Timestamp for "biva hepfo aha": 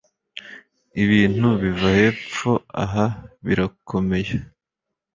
1.61-3.05